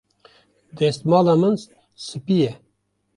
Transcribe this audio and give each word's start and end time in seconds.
Destmala 0.77 1.33
min 1.41 1.55
spî 2.05 2.37
ye. 2.43 2.51